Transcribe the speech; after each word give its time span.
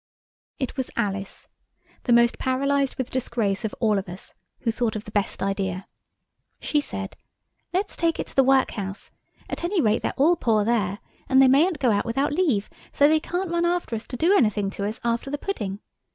It 0.57 0.77
was 0.77 0.89
Alice, 0.97 1.47
the 2.05 2.11
most 2.11 2.39
paralysed 2.39 2.97
with 2.97 3.11
disgrace 3.11 3.63
of 3.63 3.75
all 3.79 3.99
of 3.99 4.09
us, 4.09 4.33
who 4.61 4.71
thought 4.71 4.95
of 4.95 5.03
the 5.05 5.11
best 5.11 5.43
idea. 5.43 5.87
She 6.59 6.81
said, 6.81 7.15
"Let's 7.71 7.95
take 7.95 8.19
it 8.19 8.25
to 8.25 8.35
the 8.35 8.43
workhouse. 8.43 9.11
At 9.47 9.63
any 9.63 9.79
rate 9.79 10.01
they're 10.01 10.13
all 10.17 10.37
poor 10.37 10.65
there, 10.65 10.97
and 11.29 11.39
they 11.39 11.47
mayn't 11.47 11.77
go 11.77 11.91
out 11.91 12.05
without 12.05 12.33
leave, 12.33 12.67
so 12.91 13.07
they 13.07 13.19
can't 13.19 13.51
run 13.51 13.63
after 13.63 13.95
us 13.95 14.05
to 14.07 14.17
do 14.17 14.35
anything 14.35 14.71
to 14.71 14.87
us 14.87 14.99
after 15.03 15.29
the 15.29 15.37
pudding. 15.37 15.81